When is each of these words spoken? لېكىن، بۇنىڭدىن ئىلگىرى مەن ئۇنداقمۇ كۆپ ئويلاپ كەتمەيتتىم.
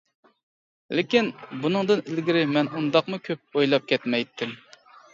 لېكىن، 0.99 1.29
بۇنىڭدىن 1.65 2.03
ئىلگىرى 2.07 2.43
مەن 2.57 2.73
ئۇنداقمۇ 2.75 3.23
كۆپ 3.31 3.47
ئويلاپ 3.63 3.89
كەتمەيتتىم. 3.95 4.61